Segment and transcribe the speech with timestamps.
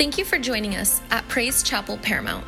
[0.00, 2.46] Thank you for joining us at Praise Chapel Paramount.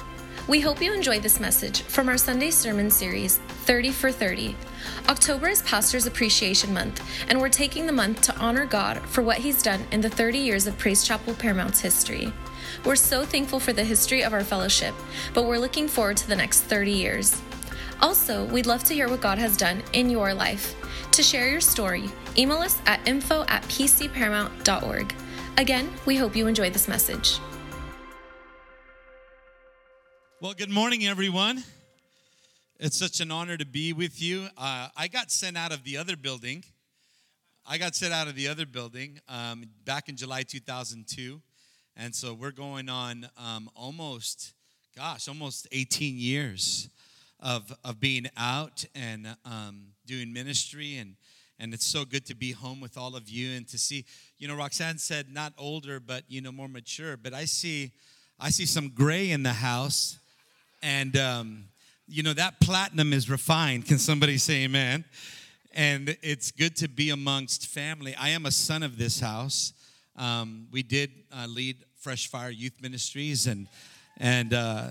[0.49, 3.37] We hope you enjoy this message from our Sunday sermon series,
[3.67, 4.57] 30 for 30.
[5.11, 9.37] October is Pastor's Appreciation Month, and we're taking the month to honor God for what
[9.37, 12.33] He's done in the 30 years of Praise Chapel Paramount's history.
[12.87, 14.95] We're so thankful for the history of our fellowship,
[15.35, 17.39] but we're looking forward to the next 30 years.
[18.01, 20.75] Also, we'd love to hear what God has done in your life.
[21.11, 22.09] To share your story,
[22.39, 25.15] email us at info at pcparamount.org.
[25.59, 27.39] Again, we hope you enjoy this message.
[30.41, 31.63] Well, good morning, everyone.
[32.81, 34.49] It's such an honor to be with you.
[34.57, 36.65] Uh, I got sent out of the other building.
[37.67, 41.43] I got sent out of the other building um, back in July 2002.
[41.99, 44.55] And so we're going on um, almost,
[44.97, 46.89] gosh, almost 18 years
[47.41, 50.97] of, of being out and um, doing ministry.
[50.97, 51.17] And,
[51.63, 54.05] and it's so good to be home with all of you and to see,
[54.37, 57.17] you know, Roxanne said not older, but, you know, more mature.
[57.17, 57.93] But I see,
[58.41, 60.19] I see some gray in the house
[60.83, 61.65] and, um,
[62.09, 63.87] you know, that platinum is refined.
[63.87, 65.05] Can somebody say amen?
[65.73, 68.17] And it's good to be amongst family.
[68.17, 69.73] I am a son of this house.
[70.17, 73.69] Um, we did uh, lead Fresh Fire Youth Ministries, and,
[74.19, 74.89] and uh,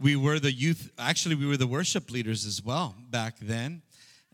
[0.00, 3.82] we were the youth, actually, we were the worship leaders as well back then.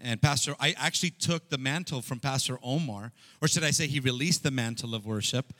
[0.00, 4.00] And Pastor, I actually took the mantle from Pastor Omar, or should I say, he
[4.00, 5.52] released the mantle of worship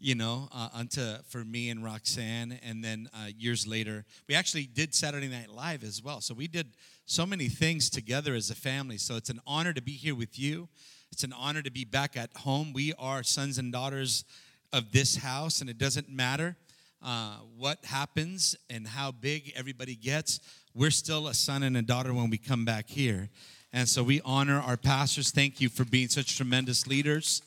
[0.00, 2.58] you know, uh, unto for me and Roxanne.
[2.62, 6.20] And then uh, years later, we actually did Saturday Night Live as well.
[6.20, 6.68] So we did
[7.06, 8.98] so many things together as a family.
[8.98, 10.68] So it's an honor to be here with you.
[11.10, 12.72] It's an honor to be back at home.
[12.72, 14.24] We are sons and daughters
[14.72, 16.56] of this house, and it doesn't matter
[17.02, 20.40] uh, what happens and how big everybody gets.
[20.74, 23.30] We're still a son and a daughter when we come back here.
[23.72, 25.30] And so we honor our pastors.
[25.30, 27.42] Thank you for being such tremendous leaders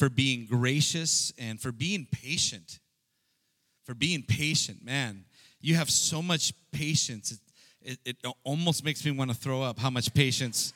[0.00, 2.78] for being gracious and for being patient.
[3.84, 5.26] For being patient, man.
[5.60, 7.32] You have so much patience.
[7.82, 10.72] It, it, it almost makes me want to throw up how much patience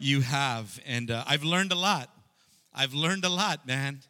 [0.00, 0.80] you have.
[0.84, 2.10] And uh, I've learned a lot.
[2.74, 4.00] I've learned a lot, man.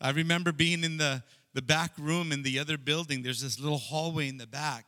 [0.00, 3.24] I remember being in the, the back room in the other building.
[3.24, 4.86] There's this little hallway in the back.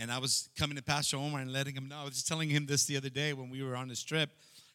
[0.00, 1.98] And I was coming to Pastor Omar and letting him know.
[2.00, 4.30] I was telling him this the other day when we were on this trip.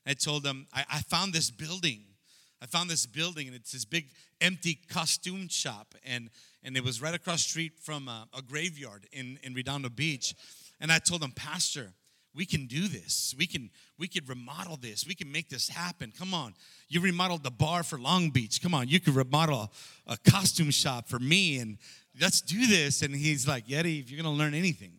[0.06, 2.02] I told him, I, I found this building
[2.62, 4.10] I found this building and it's this big
[4.42, 6.30] empty costume shop and
[6.64, 10.34] and it was right across street from a, a graveyard in in Redondo Beach.
[10.80, 11.94] And I told him, Pastor,
[12.34, 13.36] we can do this.
[13.38, 13.70] We can
[14.00, 15.06] we could remodel this.
[15.06, 16.12] We can make this happen.
[16.18, 16.54] Come on.
[16.90, 18.62] You remodeled the bar for Long Beach.
[18.62, 18.88] Come on.
[18.88, 19.72] You could remodel
[20.08, 21.78] a, a costume shop for me and
[22.20, 23.02] let's do this.
[23.02, 24.94] And he's like, Yeti, if you're gonna learn anything,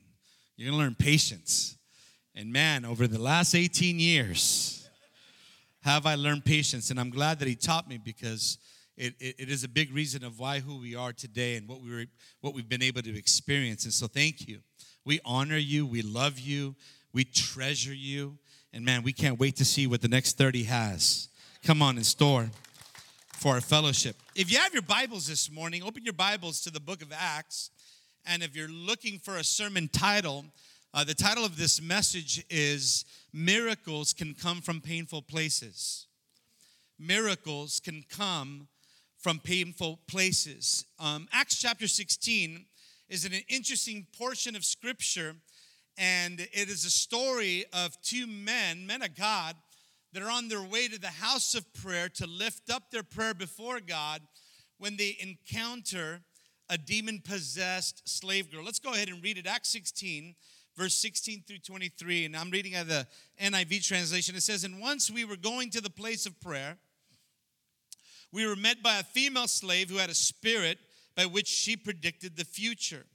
[0.56, 1.76] you're gonna learn patience.
[2.34, 4.76] And man, over the last 18 years,
[5.86, 6.90] have I learned patience.
[6.90, 8.58] And I'm glad that he taught me because
[8.96, 11.80] it, it, it is a big reason of why who we are today and what,
[11.80, 12.04] we were,
[12.40, 13.84] what we've been able to experience.
[13.84, 14.60] And so thank you.
[15.04, 15.86] We honor you.
[15.86, 16.74] We love you.
[17.12, 18.36] We treasure you.
[18.72, 21.28] And man, we can't wait to see what the next 30 has.
[21.64, 22.50] Come on in store
[23.34, 24.16] for our fellowship.
[24.34, 27.70] If you have your Bibles this morning, open your Bibles to the book of Acts.
[28.28, 30.46] And if you're looking for a sermon title,
[30.92, 36.06] uh, the title of this message is Miracles Can Come from Painful Places.
[36.98, 38.66] Miracles can come
[39.16, 40.86] from painful places.
[40.98, 42.64] Um, Acts chapter 16
[43.08, 45.36] is an interesting portion of scripture,
[45.96, 49.54] and it is a story of two men, men of God,
[50.12, 53.34] that are on their way to the house of prayer to lift up their prayer
[53.34, 54.20] before God
[54.78, 56.22] when they encounter
[56.68, 58.64] a demon possessed slave girl.
[58.64, 59.46] Let's go ahead and read it.
[59.46, 60.34] Acts 16
[60.76, 63.06] verse 16 through 23, and I'm reading out of the
[63.42, 64.36] NIV translation.
[64.36, 66.76] It says, And once we were going to the place of prayer,
[68.32, 70.78] we were met by a female slave who had a spirit
[71.16, 73.06] by which she predicted the future.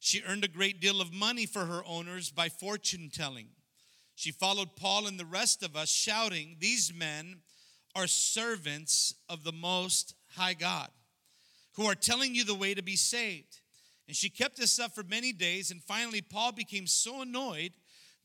[0.00, 3.48] She earned a great deal of money for her owners by fortune telling.
[4.14, 7.40] She followed Paul and the rest of us, shouting, These men
[7.94, 10.88] are servants of the Most High God,
[11.74, 13.60] who are telling you the way to be saved.
[14.06, 15.70] And she kept this up for many days.
[15.70, 17.72] And finally, Paul became so annoyed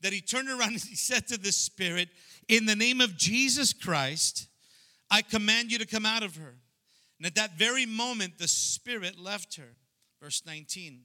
[0.02, 2.08] that he turned around and he said to the Spirit,
[2.48, 4.48] In the name of Jesus Christ,
[5.10, 6.54] I command you to come out of her.
[7.18, 9.76] And at that very moment, the Spirit left her.
[10.22, 11.02] Verse 19.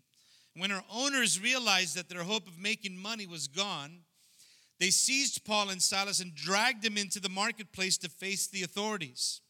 [0.57, 3.99] When her owners realized that their hope of making money was gone,
[4.79, 9.41] they seized Paul and Silas and dragged them into the marketplace to face the authorities.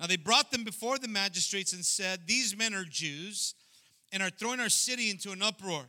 [0.00, 3.54] Now they brought them before the magistrates and said, These men are Jews
[4.10, 5.84] and are throwing our city into an uproar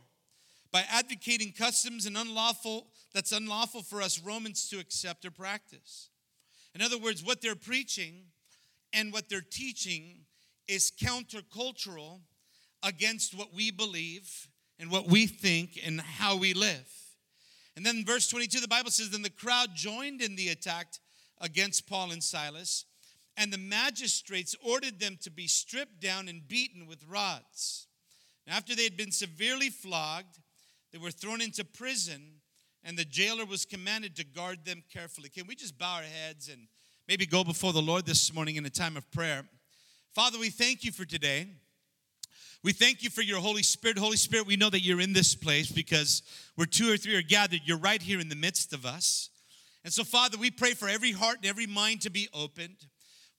[0.70, 6.10] by advocating customs and unlawful that's unlawful for us Romans to accept or practice.
[6.74, 8.26] In other words, what they're preaching
[8.92, 10.24] and what they're teaching
[10.68, 12.20] is countercultural
[12.82, 14.48] against what we believe
[14.78, 16.88] and what we think and how we live.
[17.76, 20.88] And then verse 22, the Bible says, Then the crowd joined in the attack
[21.40, 22.84] against Paul and Silas,
[23.36, 27.86] and the magistrates ordered them to be stripped down and beaten with rods.
[28.46, 30.38] And after they had been severely flogged,
[30.92, 32.40] they were thrown into prison,
[32.84, 35.28] and the jailer was commanded to guard them carefully.
[35.28, 36.66] Can we just bow our heads and
[37.08, 39.44] maybe go before the Lord this morning in a time of prayer?
[40.14, 41.46] Father, we thank you for today.
[42.62, 43.98] We thank you for your Holy Spirit.
[43.98, 46.22] Holy Spirit, we know that you're in this place because
[46.54, 49.30] where two or three are gathered, you're right here in the midst of us.
[49.84, 52.76] And so, Father, we pray for every heart and every mind to be opened.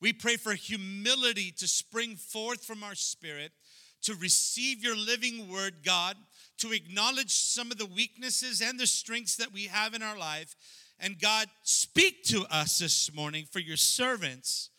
[0.04, 3.54] We pray for humility to spring forth from our spirit,
[4.02, 6.18] to receive your living word, God,
[6.58, 10.58] to acknowledge some of the weaknesses and the strengths that we have in our life.
[11.00, 14.72] And God, speak to us this morning, for your servants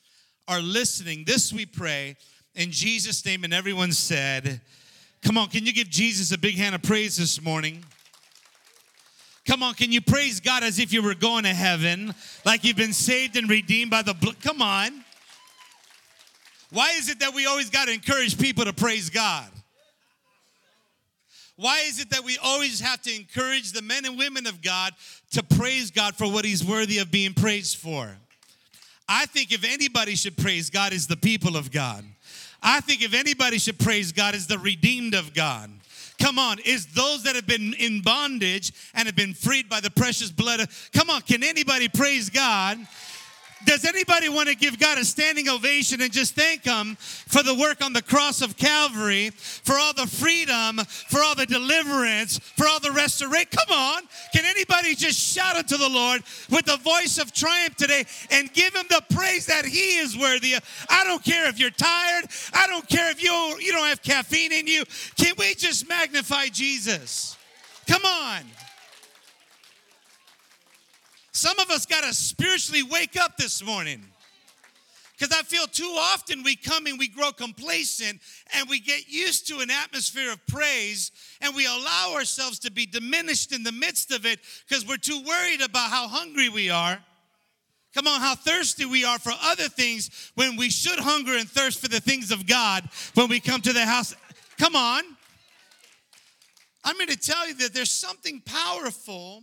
[0.47, 1.25] are listening.
[1.25, 2.17] This we pray
[2.55, 3.45] in Jesus' name.
[3.45, 4.61] And everyone said,
[5.23, 7.83] Come on, can you give Jesus a big hand of praise this morning?
[9.47, 12.77] Come on, can you praise God as if you were going to heaven, like you've
[12.77, 14.39] been saved and redeemed by the blood?
[14.43, 15.04] Come on.
[16.75, 19.47] Why is it that we always got to encourage people to praise God?
[21.57, 24.93] Why is it that we always have to encourage the men and women of God
[25.31, 28.17] to praise God for what He's worthy of being praised for?
[29.09, 32.05] I think if anybody should praise God, is the people of God.
[32.61, 35.71] I think if anybody should praise God, is the redeemed of God.
[36.19, 39.91] Come on, is those that have been in bondage and have been freed by the
[39.91, 40.59] precious blood.
[40.59, 42.79] Of, come on, can anybody praise God?
[43.65, 47.55] Does anybody want to give God a standing ovation and just thank Him for the
[47.55, 50.79] work on the cross of Calvary, for all the freedom,
[51.09, 53.49] for all the deliverance, for all the restoration?
[53.51, 54.03] Come on.
[54.33, 58.75] Can anybody just shout unto the Lord with the voice of triumph today and give
[58.75, 60.87] Him the praise that He is worthy of?
[60.89, 62.27] I don't care if you're tired.
[62.53, 64.85] I don't care if you, you don't have caffeine in you.
[65.17, 67.37] Can we just magnify Jesus?
[67.87, 68.43] Come on.
[71.35, 74.01] Some of us got to spiritually wake up this morning.
[75.19, 78.21] Because I feel too often we come and we grow complacent
[78.55, 81.11] and we get used to an atmosphere of praise
[81.41, 85.23] and we allow ourselves to be diminished in the midst of it because we're too
[85.25, 86.99] worried about how hungry we are.
[87.95, 91.81] Come on, how thirsty we are for other things when we should hunger and thirst
[91.81, 94.15] for the things of God when we come to the house.
[94.59, 95.03] Come on.
[96.85, 99.43] I'm going to tell you that there's something powerful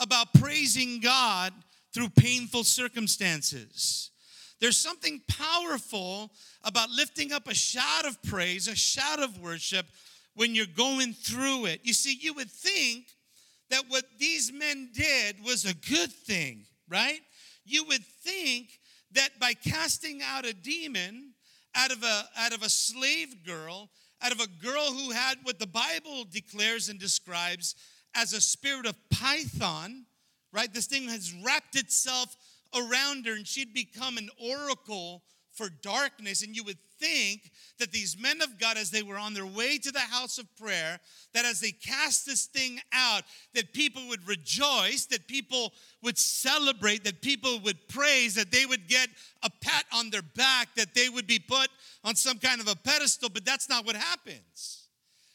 [0.00, 1.52] about praising God
[1.92, 4.10] through painful circumstances.
[4.60, 6.30] There's something powerful
[6.64, 9.86] about lifting up a shout of praise, a shout of worship
[10.34, 11.80] when you're going through it.
[11.82, 13.06] You see, you would think
[13.70, 17.20] that what these men did was a good thing, right?
[17.64, 18.80] You would think
[19.12, 21.34] that by casting out a demon
[21.74, 23.90] out of a, out of a slave girl,
[24.22, 27.74] out of a girl who had what the Bible declares and describes
[28.14, 30.06] as a spirit of python,
[30.52, 30.72] right?
[30.72, 32.36] This thing has wrapped itself
[32.74, 35.22] around her and she'd become an oracle
[35.52, 36.42] for darkness.
[36.42, 39.78] And you would think that these men of God, as they were on their way
[39.78, 41.00] to the house of prayer,
[41.34, 43.22] that as they cast this thing out,
[43.54, 45.72] that people would rejoice, that people
[46.02, 49.08] would celebrate, that people would praise, that they would get
[49.42, 51.68] a pat on their back, that they would be put
[52.04, 53.28] on some kind of a pedestal.
[53.28, 54.88] But that's not what happens.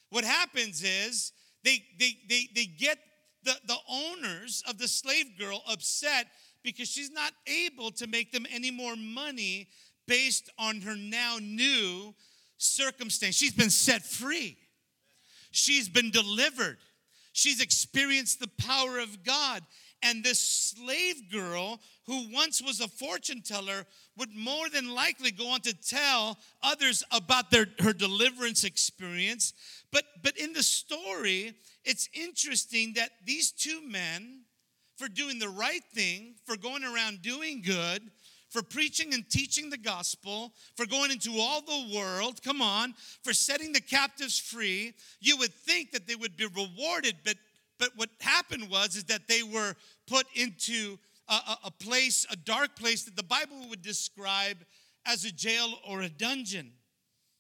[0.10, 1.34] What happens is
[1.65, 3.00] they, they, they, they get
[3.43, 6.27] the, the owners of the slave girl upset
[6.63, 9.67] because she's not able to make them any more money
[10.07, 12.13] based on her now new
[12.57, 13.36] circumstance.
[13.36, 14.57] She's been set free,
[15.51, 16.77] she's been delivered,
[17.34, 19.62] she's experienced the power of God.
[20.03, 23.86] And this slave girl, who once was a fortune teller,
[24.17, 29.53] would more than likely go on to tell others about their, her deliverance experience.
[29.96, 31.54] But, but in the story,
[31.86, 34.42] it's interesting that these two men,
[34.98, 38.02] for doing the right thing, for going around doing good,
[38.50, 43.32] for preaching and teaching the gospel, for going into all the world, come on, for
[43.32, 47.38] setting the captives free, you would think that they would be rewarded, but
[47.78, 49.75] but what happened was is that they were
[50.08, 50.98] put into
[51.30, 54.58] a, a, place, a dark place that the Bible would describe
[55.06, 56.72] as a jail or a dungeon.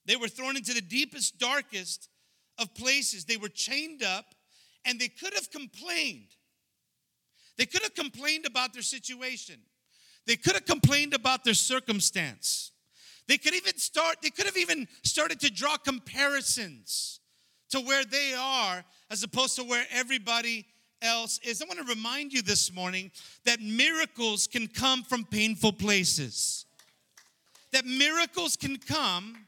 [0.05, 2.09] They were thrown into the deepest, darkest
[2.57, 3.25] of places.
[3.25, 4.25] They were chained up
[4.85, 6.27] and they could have complained.
[7.57, 9.55] They could have complained about their situation.
[10.27, 12.71] They could have complained about their circumstance.
[13.27, 17.19] They could even start, they could have even started to draw comparisons
[17.69, 20.65] to where they are as opposed to where everybody
[21.01, 21.61] else is.
[21.61, 23.11] I want to remind you this morning
[23.45, 26.65] that miracles can come from painful places.
[27.71, 29.47] That miracles can come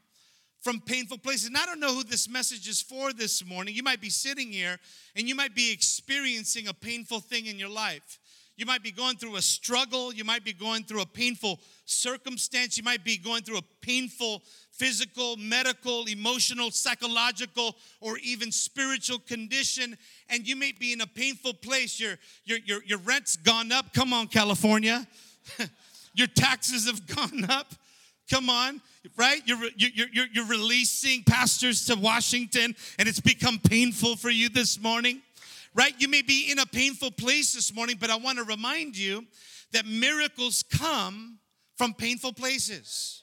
[0.60, 1.46] from painful places.
[1.46, 3.74] And I don't know who this message is for this morning.
[3.74, 4.78] You might be sitting here
[5.16, 8.18] and you might be experiencing a painful thing in your life.
[8.56, 10.12] You might be going through a struggle.
[10.12, 12.76] You might be going through a painful circumstance.
[12.76, 19.96] You might be going through a painful physical, medical, emotional, psychological, or even spiritual condition.
[20.28, 21.98] And you may be in a painful place.
[22.00, 23.92] Your, your, your, your rent's gone up.
[23.92, 25.06] Come on, California.
[26.14, 27.74] your taxes have gone up.
[28.30, 28.82] Come on,
[29.16, 29.40] right?
[29.46, 34.80] You're, you're, you're, you're releasing pastors to Washington, and it's become painful for you this
[34.80, 35.22] morning
[35.74, 35.94] right?
[35.98, 39.24] You may be in a painful place this morning, but I want to remind you
[39.72, 41.38] that miracles come
[41.76, 43.22] from painful places.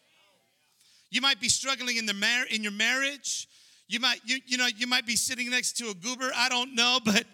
[1.10, 3.48] You might be struggling in the mar- in your marriage.
[3.88, 6.32] You might you, you know you might be sitting next to a goober.
[6.36, 7.26] I don't know, but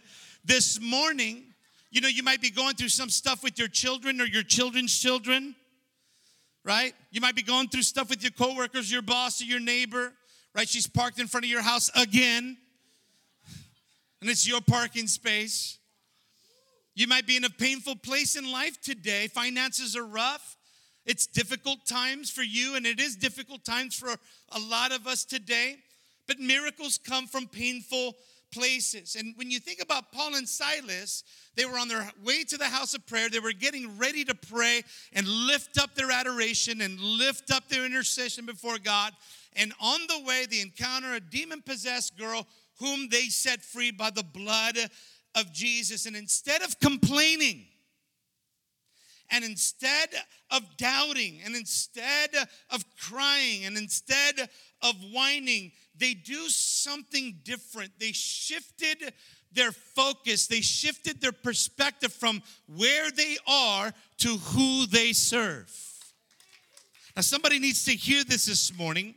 [0.43, 1.43] this morning,
[1.91, 4.97] you know, you might be going through some stuff with your children or your children's
[4.97, 5.55] children.
[6.63, 6.93] Right?
[7.11, 10.13] You might be going through stuff with your coworkers, your boss, or your neighbor.
[10.53, 10.67] Right?
[10.67, 12.57] She's parked in front of your house again
[14.21, 15.79] and it's your parking space.
[16.93, 19.27] You might be in a painful place in life today.
[19.27, 20.57] Finances are rough.
[21.05, 25.25] It's difficult times for you, and it is difficult times for a lot of us
[25.25, 25.77] today.
[26.27, 28.15] But miracles come from painful
[28.51, 29.15] places.
[29.15, 31.23] And when you think about Paul and Silas,
[31.55, 33.29] they were on their way to the house of prayer.
[33.29, 37.85] They were getting ready to pray and lift up their adoration and lift up their
[37.85, 39.13] intercession before God.
[39.55, 42.47] And on the way, they encounter a demon possessed girl
[42.79, 44.77] whom they set free by the blood
[45.35, 46.05] of Jesus.
[46.05, 47.65] And instead of complaining,
[49.31, 50.09] and instead
[50.51, 52.29] of doubting, and instead
[52.69, 54.49] of crying, and instead
[54.81, 57.91] of whining, they do something different.
[57.99, 59.13] They shifted
[59.53, 65.73] their focus, they shifted their perspective from where they are to who they serve.
[67.15, 69.15] Now, somebody needs to hear this this morning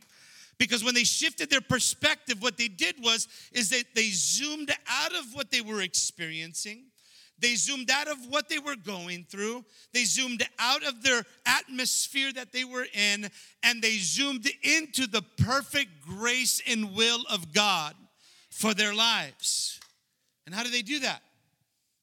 [0.57, 5.13] because when they shifted their perspective what they did was is that they zoomed out
[5.13, 6.85] of what they were experiencing
[7.39, 9.65] they zoomed out of what they were going through.
[9.93, 13.29] They zoomed out of their atmosphere that they were in
[13.61, 17.93] and they zoomed into the perfect grace and will of god
[18.49, 19.79] for their lives.
[20.45, 21.21] And how do they do that?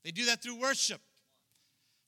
[0.05, 1.01] They do that through worship.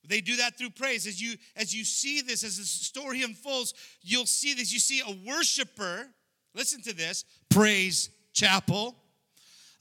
[0.06, 1.06] They do that through praise.
[1.06, 4.70] As you as you see this as the story unfolds you'll see this.
[4.72, 6.08] You see a worshiper
[6.54, 8.96] listen to this praise chapel.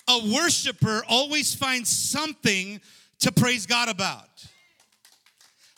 [0.07, 2.79] A worshiper always finds something
[3.23, 4.45] to praise god about.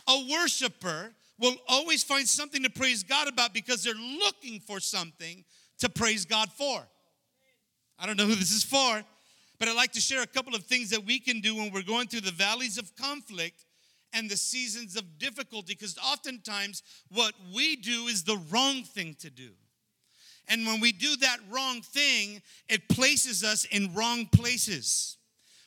[0.08, 5.44] A worshiper will always find something to praise god about because they're looking for something
[5.80, 6.82] to praise god for.
[7.98, 9.04] I don't know who this is for
[9.58, 11.82] but i'd like to share a couple of things that we can do when we're
[11.82, 13.66] going through the valleys of conflict
[14.14, 19.30] and the seasons of difficulty because oftentimes what we do is the wrong thing to
[19.30, 19.50] do.
[20.48, 25.18] And when we do that wrong thing, it places us in wrong places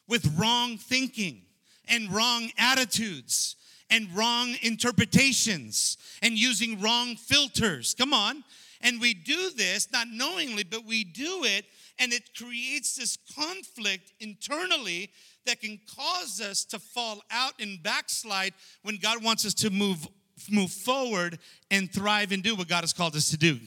[0.07, 1.43] with wrong thinking
[1.89, 3.57] and wrong attitudes
[3.91, 7.95] and wrong interpretations and using wrong filters.
[7.95, 8.45] Come on.
[8.81, 11.65] And we do this not knowingly, but we do it,
[11.99, 15.11] and it creates this conflict internally
[15.47, 20.07] that can cause us to fall out and backslide when God wants us to move
[20.53, 21.39] move forward
[21.71, 23.59] and thrive and do what God has called us to do.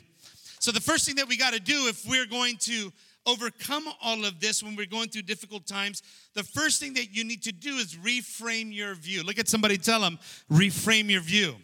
[0.59, 2.93] So, the first thing that we got to do if we're going to
[3.25, 6.01] overcome all of this when we're going through difficult times,
[6.33, 9.23] the first thing that you need to do is reframe your view.
[9.23, 10.19] Look at somebody, tell them,
[10.51, 11.55] reframe your view.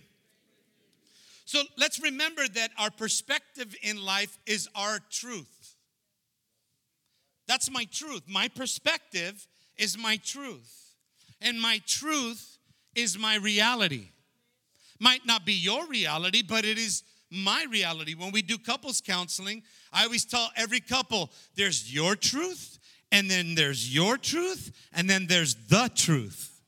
[1.45, 5.75] So, let's remember that our perspective in life is our truth.
[7.47, 8.23] That's my truth.
[8.27, 9.47] My perspective
[9.77, 10.93] is my truth.
[11.39, 12.57] And my truth
[12.95, 14.09] is my reality.
[14.99, 18.15] Might not be your reality, but it is my reality.
[18.15, 19.63] When we do couples counseling,
[19.97, 22.77] I always tell every couple there's your truth,
[23.11, 26.61] and then there's your truth, and then there's the truth.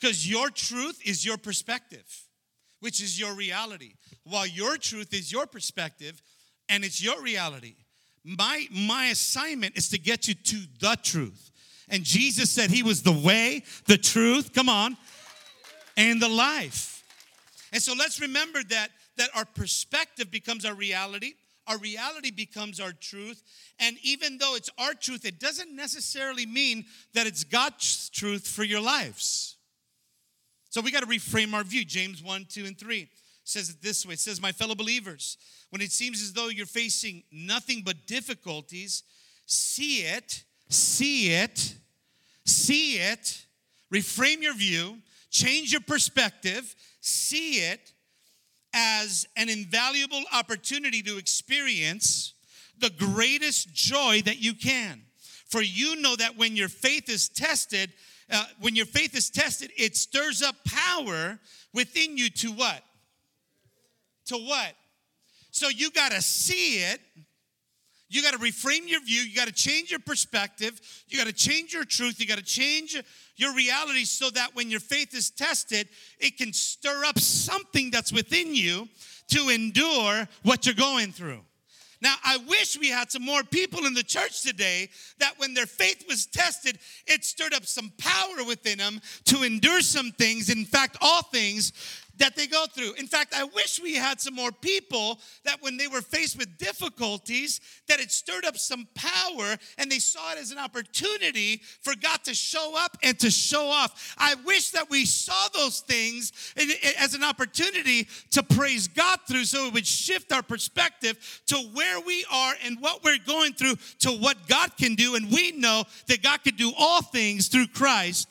[0.00, 2.04] Because your truth is your perspective,
[2.80, 6.20] which is your reality, while your truth is your perspective
[6.68, 7.76] and it's your reality.
[8.24, 11.52] My, my assignment is to get you to the truth.
[11.88, 14.96] And Jesus said he was the way, the truth, come on,
[15.96, 17.04] and the life.
[17.72, 21.34] And so let's remember that that our perspective becomes our reality.
[21.66, 23.42] Our reality becomes our truth.
[23.78, 28.64] And even though it's our truth, it doesn't necessarily mean that it's God's truth for
[28.64, 29.56] your lives.
[30.70, 31.84] So we got to reframe our view.
[31.84, 33.08] James 1, 2, and 3
[33.44, 35.36] says it this way it says, My fellow believers,
[35.70, 39.02] when it seems as though you're facing nothing but difficulties,
[39.46, 41.74] see it, see it,
[42.44, 43.44] see it,
[43.92, 44.98] reframe your view,
[45.30, 47.92] change your perspective, see it
[48.78, 52.34] as an invaluable opportunity to experience
[52.78, 55.02] the greatest joy that you can.
[55.46, 57.92] For you know that when your faith is tested,
[58.30, 61.40] uh, when your faith is tested, it stirs up power
[61.74, 62.82] within you to what?
[64.26, 64.74] To what?
[65.50, 67.00] So you got to see it.
[68.08, 69.20] You got to reframe your view.
[69.20, 70.80] You got to change your perspective.
[71.08, 72.20] You got to change your truth.
[72.20, 72.96] You got to change
[73.36, 75.88] your reality so that when your faith is tested,
[76.18, 78.88] it can stir up something that's within you
[79.28, 81.40] to endure what you're going through.
[82.00, 84.88] Now, I wish we had some more people in the church today
[85.18, 89.80] that when their faith was tested, it stirred up some power within them to endure
[89.80, 90.48] some things.
[90.48, 91.72] In fact, all things
[92.18, 92.92] that they go through.
[92.94, 96.58] In fact, I wish we had some more people that when they were faced with
[96.58, 101.94] difficulties, that it stirred up some power and they saw it as an opportunity for
[102.00, 104.14] God to show up and to show off.
[104.18, 106.32] I wish that we saw those things
[106.98, 112.00] as an opportunity to praise God through so it would shift our perspective to where
[112.00, 115.14] we are and what we're going through to what God can do.
[115.14, 118.28] And we know that God can do all things through Christ,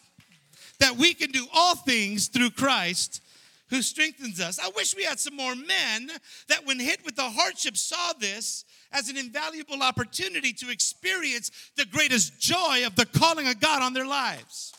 [0.79, 3.21] that we can do all things through Christ
[3.69, 4.59] who strengthens us.
[4.59, 6.09] I wish we had some more men
[6.47, 11.85] that, when hit with the hardship, saw this as an invaluable opportunity to experience the
[11.85, 14.73] greatest joy of the calling of God on their lives.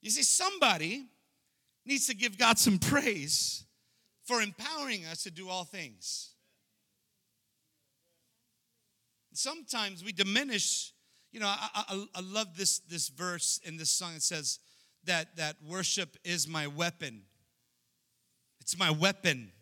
[0.00, 1.06] You see, somebody
[1.84, 3.64] needs to give God some praise
[4.24, 6.30] for empowering us to do all things.
[9.32, 10.94] Sometimes we diminish,
[11.30, 14.14] you know, I, I, I love this, this verse in this song.
[14.16, 14.60] It says,
[15.06, 17.22] that, that worship is my weapon.
[18.60, 19.52] It's my weapon.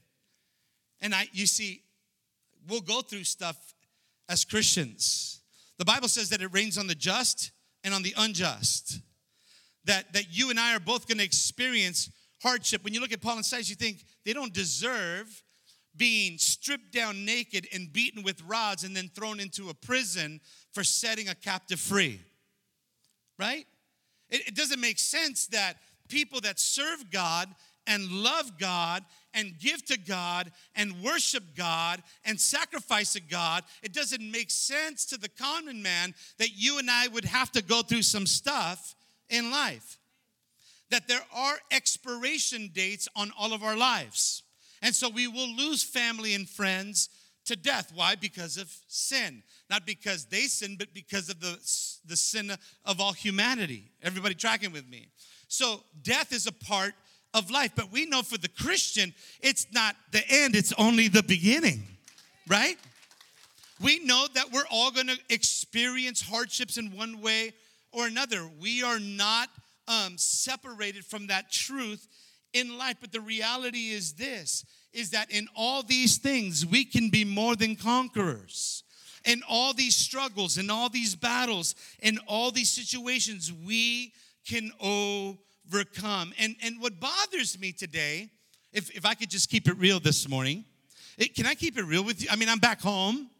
[1.00, 1.82] And I, you see,
[2.68, 3.56] we'll go through stuff
[4.28, 5.40] as Christians.
[5.78, 7.50] The Bible says that it rains on the just
[7.82, 9.00] and on the unjust.
[9.84, 12.10] That, that you and I are both going to experience
[12.42, 12.82] hardship.
[12.82, 15.42] When you look at Paul and Silas, you think they don't deserve
[15.96, 20.40] being stripped down naked and beaten with rods and then thrown into a prison
[20.72, 22.20] for setting a captive free.
[23.38, 23.66] Right?
[24.30, 25.76] It, it doesn't make sense that
[26.08, 27.48] people that serve God
[27.86, 33.92] and love God and give to God and worship God and sacrifice to God, it
[33.92, 37.82] doesn't make sense to the common man that you and I would have to go
[37.82, 38.94] through some stuff
[39.28, 39.98] in life.
[40.90, 44.42] That there are expiration dates on all of our lives.
[44.82, 47.08] And so we will lose family and friends
[47.46, 47.92] to death.
[47.94, 48.14] Why?
[48.14, 49.42] Because of sin.
[49.70, 51.58] Not because they sinned, but because of the,
[52.06, 52.52] the sin
[52.84, 53.90] of all humanity.
[54.02, 55.08] Everybody tracking with me?
[55.48, 56.94] So death is a part
[57.32, 61.22] of life, but we know for the Christian, it's not the end, it's only the
[61.22, 61.82] beginning,
[62.46, 62.76] right?
[63.80, 67.52] We know that we're all gonna experience hardships in one way
[67.90, 68.48] or another.
[68.60, 69.48] We are not
[69.88, 72.06] um, separated from that truth
[72.52, 77.10] in life, but the reality is this is that in all these things, we can
[77.10, 78.83] be more than conquerors.
[79.24, 84.12] In all these struggles, in all these battles, in all these situations, we
[84.46, 86.32] can overcome.
[86.38, 88.28] And, and what bothers me today,
[88.72, 90.64] if, if I could just keep it real this morning,
[91.16, 92.28] it, can I keep it real with you?
[92.30, 93.30] I mean, I'm back home.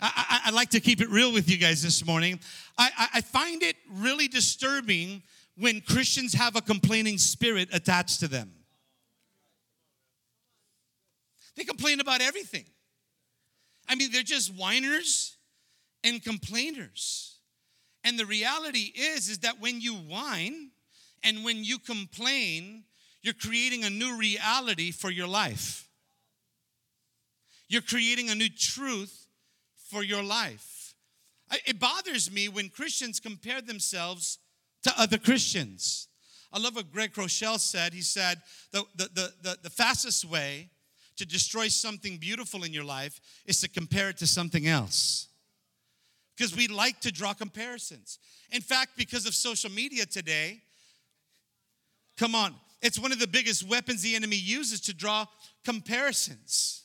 [0.00, 2.40] I, I, I like to keep it real with you guys this morning.
[2.76, 5.22] I, I, I find it really disturbing
[5.56, 8.50] when Christians have a complaining spirit attached to them.
[11.56, 12.64] They complain about everything.
[13.90, 15.36] I mean, they're just whiners
[16.04, 17.38] and complainers.
[18.04, 20.70] And the reality is is that when you whine
[21.24, 22.84] and when you complain,
[23.20, 25.88] you're creating a new reality for your life.
[27.68, 29.26] You're creating a new truth
[29.90, 30.94] for your life.
[31.66, 34.38] It bothers me when Christians compare themselves
[34.84, 36.06] to other Christians.
[36.52, 37.92] I love what Craig Groeschel said.
[37.92, 38.38] He said,
[38.70, 40.70] the, the, the, the, the fastest way
[41.20, 45.28] to destroy something beautiful in your life is to compare it to something else.
[46.34, 48.18] Because we like to draw comparisons.
[48.50, 50.62] In fact, because of social media today,
[52.16, 55.26] come on, it's one of the biggest weapons the enemy uses to draw
[55.62, 56.84] comparisons.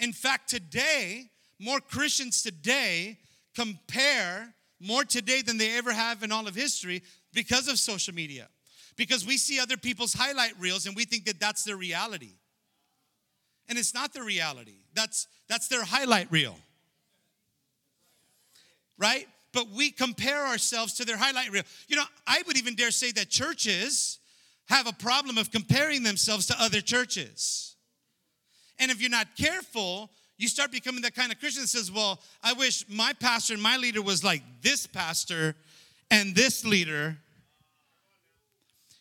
[0.00, 3.16] In fact, today, more Christians today
[3.54, 8.48] compare more today than they ever have in all of history because of social media.
[8.96, 12.32] Because we see other people's highlight reels and we think that that's their reality
[13.68, 14.78] and it's not the reality.
[14.94, 16.56] That's that's their highlight reel.
[18.96, 19.26] Right?
[19.52, 21.62] But we compare ourselves to their highlight reel.
[21.88, 24.18] You know, I would even dare say that churches
[24.68, 27.76] have a problem of comparing themselves to other churches.
[28.78, 32.20] And if you're not careful, you start becoming that kind of Christian that says, Well,
[32.42, 35.56] I wish my pastor and my leader was like this pastor
[36.10, 37.16] and this leader.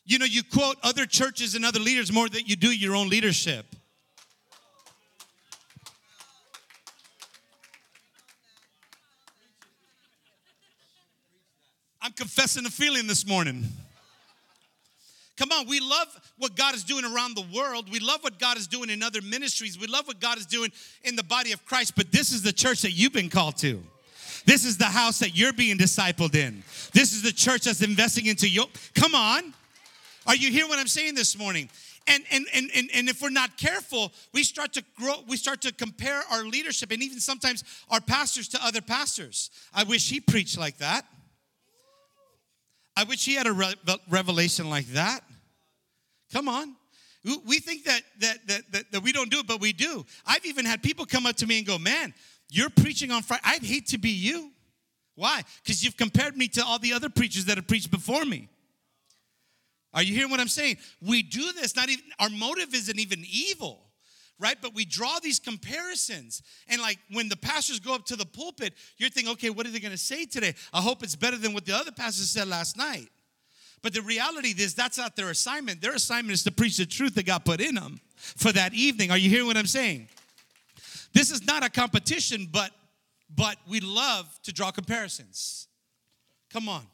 [0.06, 3.10] You know, you quote other churches and other leaders more than you do your own
[3.10, 3.66] leadership.
[12.38, 13.66] Confessing a feeling this morning.
[15.38, 17.92] Come on, we love what God is doing around the world.
[17.92, 19.80] We love what God is doing in other ministries.
[19.80, 20.72] We love what God is doing
[21.04, 23.82] in the body of Christ, but this is the church that you've been called to.
[24.46, 26.62] This is the house that you're being discipled in.
[26.94, 28.66] This is the church that's investing into you.
[28.94, 29.52] Come on.
[30.28, 31.72] Are you hearing what I'm saying this morning?
[32.06, 35.62] And, and, and, and, and if we're not careful, we start to grow, we start
[35.62, 39.50] to compare our leadership and even sometimes our pastors to other pastors.
[39.74, 41.04] I wish he preached like that.
[42.98, 43.76] I wish he had a re-
[44.10, 45.22] revelation like that.
[46.34, 46.76] Come on.
[47.46, 50.04] We think that, that, that, that, that we don't do it, but we do.
[50.26, 52.14] I've even had people come up to me and go, Man,
[52.50, 53.44] you're preaching on Friday.
[53.46, 54.52] I'd hate to be you.
[55.16, 55.44] Why?
[55.64, 58.50] Because you've compared me to all the other preachers that have preached before me.
[59.94, 60.78] Are you hearing what I'm saying?
[61.02, 63.87] We do this, not even, our motive isn't even evil,
[64.40, 64.58] right?
[64.62, 66.42] But we draw these comparisons.
[66.68, 69.70] And like when the pastors go up to the pulpit, you're thinking, okay, what are
[69.72, 70.54] they gonna say today?
[70.74, 73.10] I hope it's better than what the other pastors said last night.
[73.82, 75.82] But the reality is that's not their assignment.
[75.82, 79.12] Their assignment is to preach the truth that God put in them for that evening.
[79.12, 80.08] Are you hearing what I'm saying?
[81.14, 82.72] This is not a competition, but
[83.36, 85.68] but we love to draw comparisons.
[86.52, 86.86] Come on.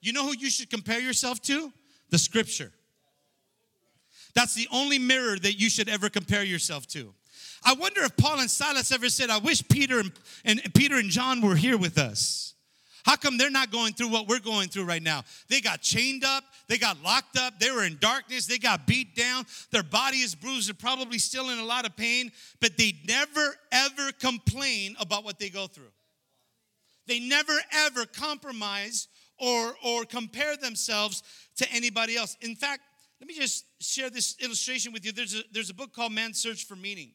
[0.00, 1.72] You know who you should compare yourself to?
[2.10, 2.70] The scripture.
[4.34, 7.14] That's the only mirror that you should ever compare yourself to.
[7.64, 10.12] I wonder if Paul and Silas ever said, I wish Peter and,
[10.44, 12.54] and Peter and John were here with us.
[13.04, 15.24] How come they're not going through what we're going through right now?
[15.48, 19.14] They got chained up, they got locked up, they were in darkness, they got beat
[19.14, 22.94] down, their body is bruised, they're probably still in a lot of pain, but they
[23.06, 25.92] never ever complain about what they go through.
[27.06, 31.22] They never ever compromise or, or compare themselves
[31.56, 32.38] to anybody else.
[32.40, 32.80] In fact,
[33.20, 35.12] let me just share this illustration with you.
[35.12, 37.12] There's a, there's a book called Man's Search for Meaning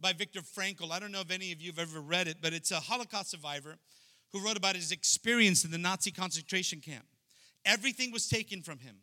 [0.00, 0.90] by Viktor Frankl.
[0.90, 3.30] I don't know if any of you have ever read it, but it's a Holocaust
[3.30, 3.76] survivor
[4.32, 7.06] who wrote about his experience in the Nazi concentration camp.
[7.64, 8.96] Everything was taken from him.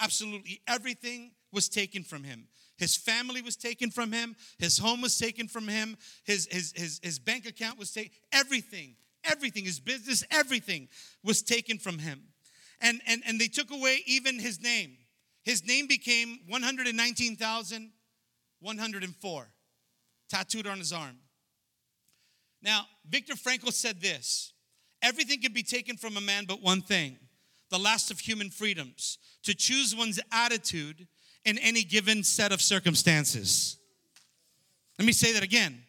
[0.00, 2.48] Absolutely everything was taken from him.
[2.78, 4.34] His family was taken from him.
[4.58, 5.96] His home was taken from him.
[6.24, 8.10] His, his, his, his bank account was taken.
[8.32, 10.88] Everything, everything, his business, everything
[11.22, 12.22] was taken from him.
[12.80, 14.96] And, and, and they took away even his name.
[15.44, 19.48] His name became 119,104,
[20.28, 21.16] tattooed on his arm.
[22.62, 24.52] Now, Viktor Frankl said this
[25.02, 27.18] everything can be taken from a man but one thing
[27.70, 31.08] the last of human freedoms to choose one's attitude
[31.44, 33.78] in any given set of circumstances.
[34.98, 35.82] Let me say that again.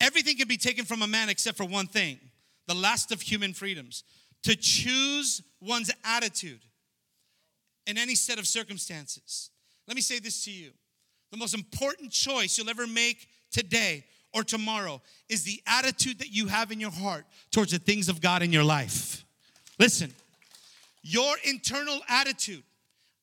[0.00, 2.18] Everything can be taken from a man except for one thing
[2.66, 4.02] the last of human freedoms
[4.42, 6.58] to choose one's attitude
[7.92, 9.50] in any set of circumstances.
[9.86, 10.70] Let me say this to you
[11.30, 16.46] the most important choice you'll ever make today or tomorrow is the attitude that you
[16.46, 19.24] have in your heart towards the things of God in your life.
[19.78, 20.10] Listen,
[21.02, 22.62] your internal attitude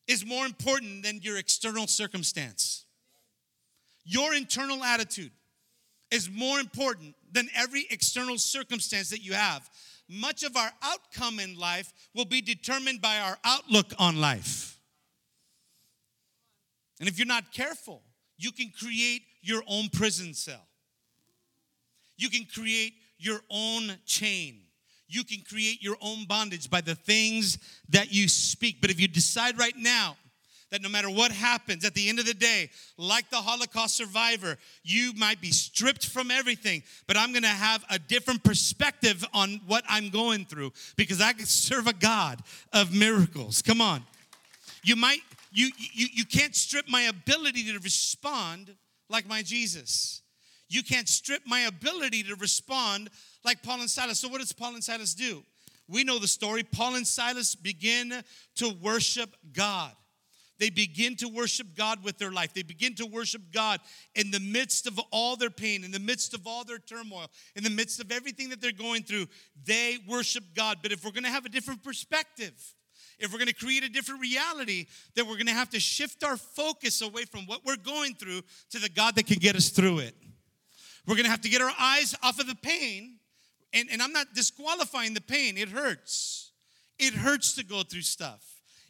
[0.07, 2.85] is more important than your external circumstance.
[4.05, 5.31] Your internal attitude
[6.11, 9.67] is more important than every external circumstance that you have.
[10.09, 14.79] Much of our outcome in life will be determined by our outlook on life.
[16.99, 18.01] And if you're not careful,
[18.37, 20.65] you can create your own prison cell.
[22.17, 24.61] You can create your own chain.
[25.07, 27.57] You can create your own bondage by the things
[27.89, 28.81] that you speak.
[28.81, 30.17] But if you decide right now
[30.71, 34.57] that no matter what happens at the end of the day, like the Holocaust survivor,
[34.83, 39.83] you might be stripped from everything, but I'm gonna have a different perspective on what
[39.89, 42.41] I'm going through because I can serve a God
[42.73, 43.61] of miracles.
[43.61, 44.03] Come on.
[44.83, 48.75] You might, you, you, you can't strip my ability to respond
[49.09, 50.21] like my Jesus.
[50.69, 53.09] You can't strip my ability to respond
[53.43, 54.19] like Paul and Silas.
[54.19, 55.43] So, what does Paul and Silas do?
[55.87, 56.61] We know the story.
[56.61, 58.13] Paul and Silas begin
[58.57, 59.91] to worship God.
[60.59, 62.53] They begin to worship God with their life.
[62.53, 63.79] They begin to worship God
[64.13, 67.63] in the midst of all their pain, in the midst of all their turmoil, in
[67.63, 69.27] the midst of everything that they're going through.
[69.65, 70.79] They worship God.
[70.81, 72.53] But if we're gonna have a different perspective,
[73.17, 77.01] if we're gonna create a different reality, then we're gonna have to shift our focus
[77.01, 78.41] away from what we're going through
[78.71, 80.15] to the God that can get us through it.
[81.07, 83.15] We're gonna have to get our eyes off of the pain.
[83.71, 86.51] And, and I'm not disqualifying the pain, it hurts.
[86.97, 88.43] It hurts to go through stuff,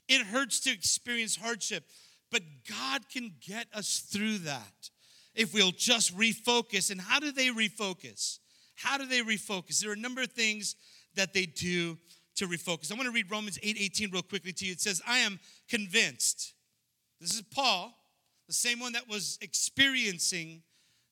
[0.09, 1.85] it hurts to experience hardship.
[2.31, 4.89] But God can get us through that
[5.35, 6.91] if we'll just refocus.
[6.91, 8.39] And how do they refocus?
[8.75, 9.79] How do they refocus?
[9.79, 10.75] There are a number of things
[11.15, 11.97] that they do
[12.35, 12.91] to refocus.
[12.91, 14.71] I want to read Romans 8 18 real quickly to you.
[14.71, 16.53] It says, I am convinced.
[17.19, 17.93] This is Paul,
[18.47, 20.63] the same one that was experiencing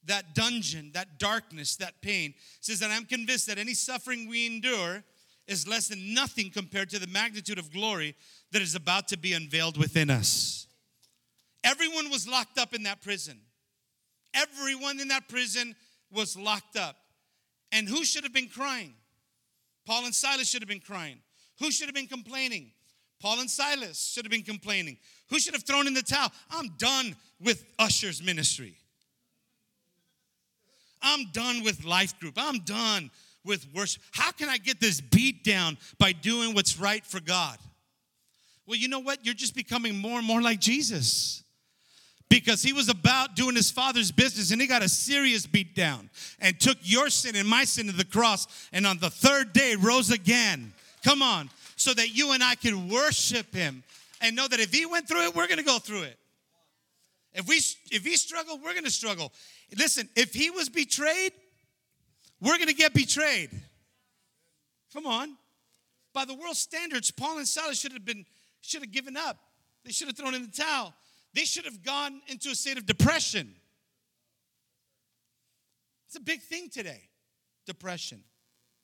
[0.06, 2.32] that dungeon, that darkness, that pain.
[2.32, 5.04] It says that I'm convinced that any suffering we endure
[5.48, 8.16] is less than nothing compared to the magnitude of glory
[8.52, 10.68] that is about to be unveiled within us.
[11.64, 13.40] Everyone was locked up in that prison.
[14.34, 15.76] Everyone in that prison
[16.12, 16.96] was locked up.
[17.72, 18.94] And who should have been crying?
[19.86, 21.20] Paul and Silas should have been crying.
[21.60, 22.72] Who should have been complaining?
[23.20, 24.98] Paul and Silas should have been complaining.
[25.30, 26.32] Who should have thrown in the towel?
[26.52, 28.76] I'm done with Usher's ministry.
[31.02, 32.36] I'm done with life group.
[32.38, 33.12] I'm done
[33.48, 34.04] with worship.
[34.12, 37.58] How can I get this beat down by doing what's right for God?
[38.68, 39.26] Well, you know what?
[39.26, 41.44] You're just becoming more and more like Jesus
[42.30, 46.10] because he was about doing his father's business and he got a serious beat down
[46.40, 49.76] and took your sin and my sin to the cross and on the third day
[49.76, 50.74] rose again.
[51.04, 53.84] Come on, so that you and I could worship him
[54.22, 56.20] and know that if he went through it, we're gonna go through it.
[57.34, 57.58] If we
[57.92, 59.32] if he struggled, we're gonna struggle.
[59.78, 61.32] Listen, if he was betrayed,
[62.42, 63.50] we're gonna get betrayed.
[64.94, 65.38] Come on.
[66.14, 68.26] By the world's standards, Paul and Silas should have been
[68.62, 69.38] should have given up.
[69.86, 70.94] They should have thrown in the towel.
[71.34, 73.54] They should have gone into a state of depression.
[76.08, 77.04] It's a big thing today
[77.66, 78.24] depression,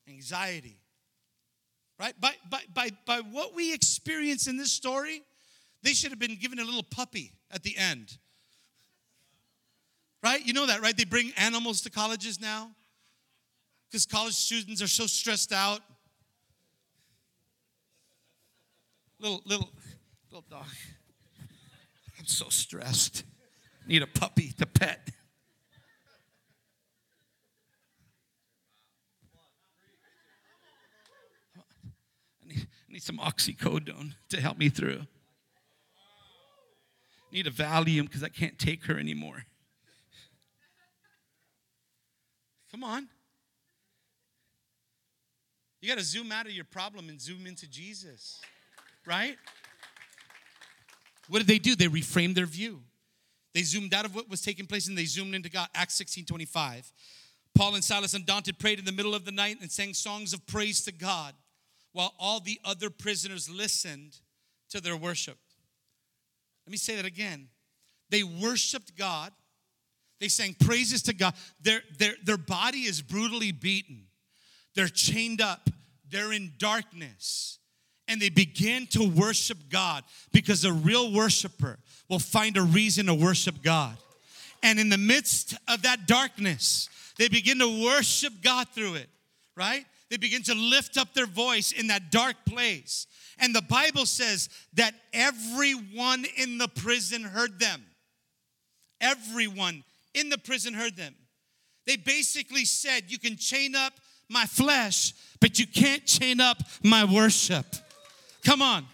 [0.07, 0.77] anxiety.
[1.99, 2.19] Right?
[2.19, 5.21] By, by, by, by what we experience in this story,
[5.83, 8.17] they should have been given a little puppy at the end.
[10.21, 10.45] Right?
[10.45, 10.97] You know that, right?
[10.97, 12.71] They bring animals to colleges now
[13.93, 15.79] because college students are so stressed out.
[19.19, 19.69] Little, little,
[20.31, 20.65] little dog.
[22.17, 23.23] I'm so stressed.
[23.87, 25.11] Need a puppy to pet.
[32.41, 35.01] I need, I need some oxycodone to help me through.
[37.31, 39.45] Need a Valium because I can't take her anymore.
[42.71, 43.07] Come on.
[45.83, 48.39] You got to zoom out of your problem and zoom into Jesus,
[49.05, 49.35] right?
[51.27, 51.75] What did they do?
[51.75, 52.83] They reframed their view.
[53.53, 55.67] They zoomed out of what was taking place and they zoomed into God.
[55.75, 56.89] Acts 16 25.
[57.53, 60.47] Paul and Silas, undaunted, prayed in the middle of the night and sang songs of
[60.47, 61.33] praise to God
[61.91, 64.21] while all the other prisoners listened
[64.69, 65.37] to their worship.
[66.65, 67.49] Let me say that again.
[68.09, 69.33] They worshiped God,
[70.21, 71.33] they sang praises to God.
[71.61, 74.05] Their, their, their body is brutally beaten,
[74.75, 75.69] they're chained up,
[76.09, 77.59] they're in darkness
[78.07, 83.13] and they begin to worship God because a real worshiper will find a reason to
[83.13, 83.97] worship God.
[84.61, 89.09] And in the midst of that darkness, they begin to worship God through it,
[89.55, 89.85] right?
[90.09, 93.07] They begin to lift up their voice in that dark place.
[93.39, 97.83] And the Bible says that everyone in the prison heard them.
[99.01, 99.83] Everyone
[100.13, 101.15] in the prison heard them.
[101.85, 103.93] They basically said, You can chain up
[104.33, 107.65] my flesh, but you can't chain up my worship.
[108.43, 108.85] Come on.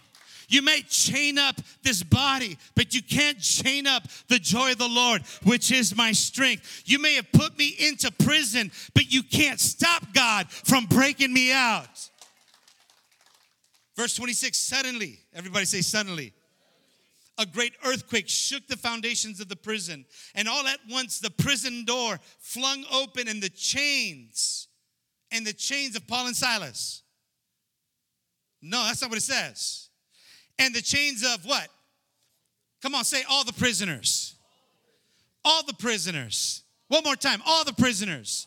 [0.50, 4.88] You may chain up this body, but you can't chain up the joy of the
[4.88, 6.82] Lord, which is my strength.
[6.86, 11.52] You may have put me into prison, but you can't stop God from breaking me
[11.52, 12.10] out.
[13.96, 16.32] Verse 26 suddenly, everybody say suddenly.
[17.38, 21.84] A great earthquake shook the foundations of the prison, and all at once the prison
[21.84, 24.66] door flung open, and the chains,
[25.32, 27.02] and the chains of Paul and Silas
[28.62, 29.88] no, that's not what it says.
[30.58, 31.68] And the chains of what?
[32.82, 34.34] Come on, say all the prisoners.
[35.44, 36.62] All the prisoners.
[36.88, 38.46] One more time, all the prisoners.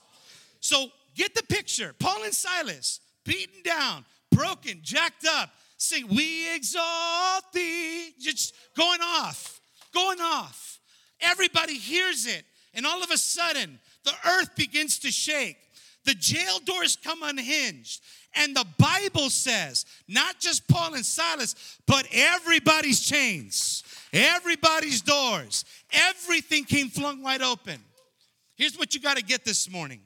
[0.60, 1.94] So get the picture.
[1.98, 8.14] Paul and Silas, beaten down, broken, jacked up, sing, We exalt thee.
[8.20, 9.60] Just going off,
[9.94, 10.80] going off.
[11.22, 12.44] Everybody hears it.
[12.76, 15.58] And all of a sudden, the earth begins to shake.
[16.06, 18.02] The jail doors come unhinged.
[18.36, 26.66] And the Bible says, not just Paul and Silas, but everybody's chains, everybody's doors, everything
[26.66, 27.80] came flung wide open.
[28.56, 30.02] Here's what you got to get this morning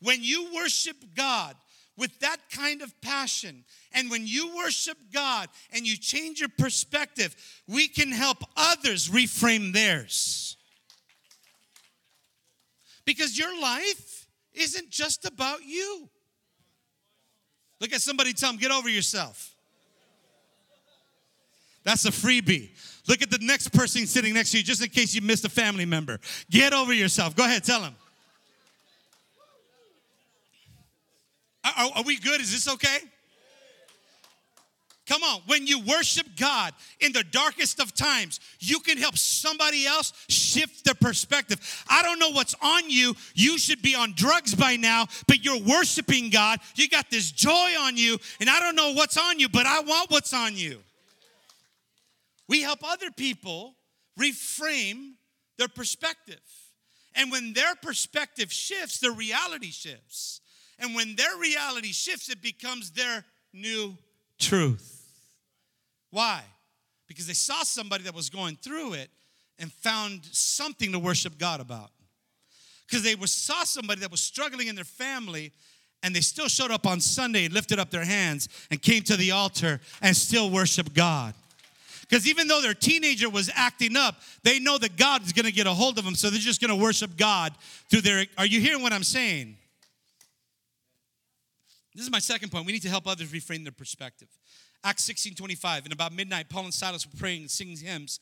[0.00, 1.56] when you worship God
[1.96, 7.36] with that kind of passion, and when you worship God and you change your perspective,
[7.68, 10.56] we can help others reframe theirs.
[13.04, 14.21] Because your life
[14.54, 16.08] isn't just about you.
[17.80, 19.54] Look at somebody, tell them, get over yourself.
[21.84, 22.70] That's a freebie.
[23.08, 25.48] Look at the next person sitting next to you, just in case you missed a
[25.48, 26.20] family member.
[26.50, 27.34] Get over yourself.
[27.34, 27.96] Go ahead, tell them.
[31.64, 32.40] Are, are we good?
[32.40, 32.98] Is this okay?
[35.08, 39.84] Come on, when you worship God in the darkest of times, you can help somebody
[39.84, 41.58] else shift their perspective.
[41.88, 43.14] I don't know what's on you.
[43.34, 46.60] You should be on drugs by now, but you're worshiping God.
[46.76, 49.80] You got this joy on you, and I don't know what's on you, but I
[49.80, 50.78] want what's on you.
[52.48, 53.74] We help other people
[54.18, 55.14] reframe
[55.58, 56.40] their perspective.
[57.14, 60.40] And when their perspective shifts, their reality shifts.
[60.78, 63.96] And when their reality shifts, it becomes their new
[64.38, 64.91] truth.
[66.12, 66.42] Why?
[67.08, 69.10] Because they saw somebody that was going through it
[69.58, 71.90] and found something to worship God about.
[72.86, 75.52] Because they saw somebody that was struggling in their family
[76.02, 79.30] and they still showed up on Sunday lifted up their hands and came to the
[79.30, 81.34] altar and still worshiped God.
[82.02, 85.52] Because even though their teenager was acting up, they know that God is going to
[85.52, 87.54] get a hold of them, so they're just going to worship God
[87.88, 88.26] through their.
[88.36, 89.56] Are you hearing what I'm saying?
[91.94, 92.66] This is my second point.
[92.66, 94.28] We need to help others reframe their perspective.
[94.84, 95.84] Acts 16 25.
[95.84, 98.20] And about midnight, Paul and Silas were praying and singing hymns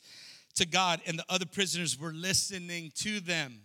[0.55, 3.61] to God, and the other prisoners were listening to them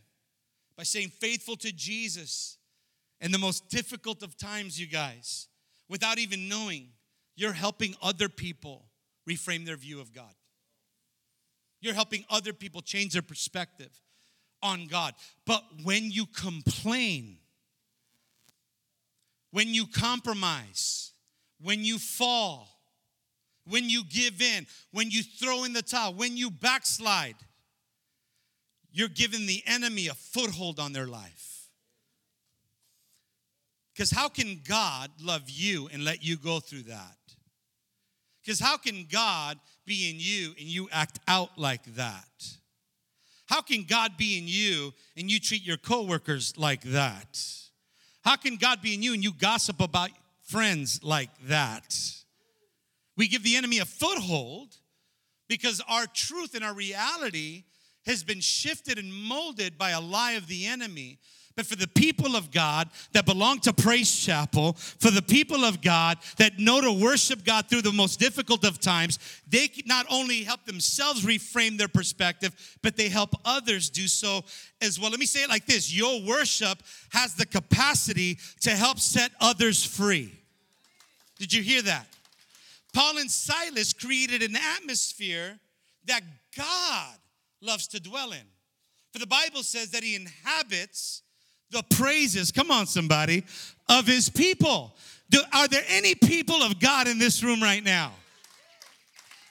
[0.76, 2.58] by saying, Faithful to Jesus
[3.20, 5.48] in the most difficult of times, you guys,
[5.88, 6.88] without even knowing,
[7.34, 8.86] you're helping other people
[9.28, 10.34] reframe their view of God.
[11.80, 13.90] You're helping other people change their perspective
[14.62, 15.14] on God.
[15.44, 17.38] But when you complain,
[19.50, 21.12] when you compromise,
[21.60, 22.75] when you fall,
[23.68, 27.36] when you give in, when you throw in the towel, when you backslide,
[28.92, 31.68] you're giving the enemy a foothold on their life.
[33.92, 37.16] Because how can God love you and let you go through that?
[38.42, 42.56] Because how can God be in you and you act out like that?
[43.46, 47.42] How can God be in you and you treat your coworkers like that?
[48.22, 50.10] How can God be in you and you gossip about
[50.42, 51.96] friends like that?
[53.16, 54.76] We give the enemy a foothold
[55.48, 57.64] because our truth and our reality
[58.04, 61.18] has been shifted and molded by a lie of the enemy
[61.56, 65.80] but for the people of God that belong to Praise Chapel, for the people of
[65.80, 70.44] God that know to worship God through the most difficult of times, they not only
[70.44, 74.44] help themselves reframe their perspective, but they help others do so
[74.82, 75.10] as well.
[75.10, 76.78] Let me say it like this Your worship
[77.10, 80.32] has the capacity to help set others free.
[81.38, 82.06] Did you hear that?
[82.96, 85.58] Paul and Silas created an atmosphere
[86.06, 86.22] that
[86.56, 87.14] God
[87.60, 88.40] loves to dwell in.
[89.12, 91.20] For the Bible says that he inhabits
[91.70, 93.44] the praises, come on, somebody,
[93.90, 94.96] of his people.
[95.28, 98.12] Do, are there any people of God in this room right now?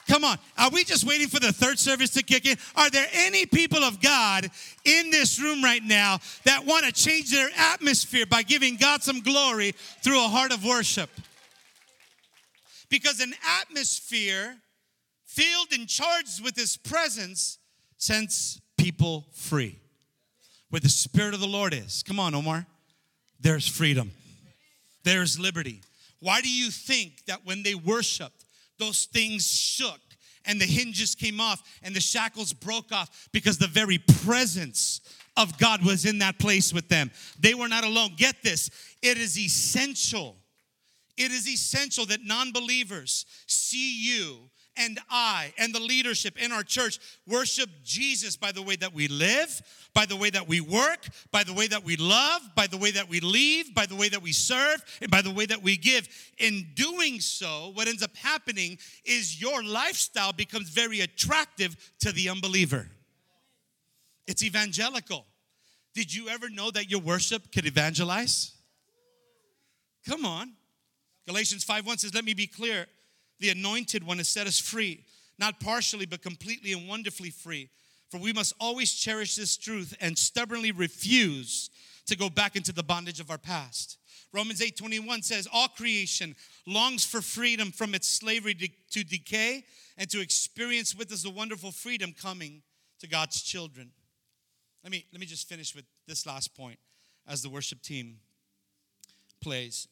[0.07, 0.39] Come on.
[0.57, 2.57] Are we just waiting for the third service to kick in?
[2.75, 4.49] Are there any people of God
[4.85, 9.19] in this room right now that want to change their atmosphere by giving God some
[9.19, 11.11] glory through a heart of worship?
[12.89, 14.55] Because an atmosphere
[15.25, 17.57] filled and charged with His presence
[17.97, 19.79] sends people free
[20.69, 22.03] where the Spirit of the Lord is.
[22.03, 22.65] Come on, Omar.
[23.39, 24.11] There's freedom,
[25.03, 25.81] there's liberty.
[26.19, 28.45] Why do you think that when they worshiped,
[28.79, 29.99] those things shook
[30.45, 33.29] and the hinges came off and the shackles broke off?
[33.31, 35.01] Because the very presence
[35.37, 37.11] of God was in that place with them.
[37.39, 38.11] They were not alone.
[38.17, 38.69] Get this
[39.01, 40.37] it is essential.
[41.17, 46.63] It is essential that non believers see you and I and the leadership in our
[46.63, 49.61] church worship Jesus by the way that we live,
[49.93, 52.91] by the way that we work, by the way that we love, by the way
[52.91, 55.77] that we leave, by the way that we serve, and by the way that we
[55.77, 56.07] give.
[56.37, 62.29] In doing so, what ends up happening is your lifestyle becomes very attractive to the
[62.29, 62.89] unbeliever.
[64.27, 65.25] It's evangelical.
[65.93, 68.51] Did you ever know that your worship could evangelize?
[70.05, 70.53] Come on.
[71.27, 72.87] Galatians 5 1 says, Let me be clear.
[73.39, 75.03] The anointed one has set us free,
[75.37, 77.69] not partially, but completely and wonderfully free.
[78.09, 81.69] For we must always cherish this truth and stubbornly refuse
[82.05, 83.97] to go back into the bondage of our past.
[84.31, 86.35] Romans 8 21 says, All creation
[86.67, 88.53] longs for freedom from its slavery
[88.91, 89.63] to decay
[89.97, 92.61] and to experience with us the wonderful freedom coming
[92.99, 93.91] to God's children.
[94.83, 96.79] Let me, let me just finish with this last point
[97.27, 98.19] as the worship team
[99.41, 99.87] plays.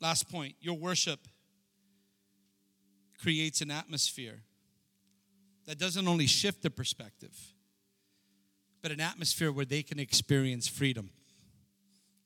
[0.00, 1.20] Last point your worship
[3.20, 4.42] creates an atmosphere
[5.66, 7.36] that doesn't only shift the perspective,
[8.82, 11.10] but an atmosphere where they can experience freedom.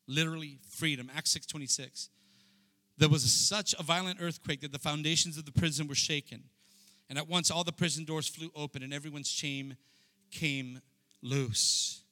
[0.07, 1.11] Literally freedom.
[1.15, 2.11] Acts 6:26.
[2.97, 6.45] There was such a violent earthquake that the foundations of the prison were shaken.
[7.09, 9.77] And at once all the prison doors flew open and everyone's chain
[10.31, 10.81] came
[11.21, 12.03] loose.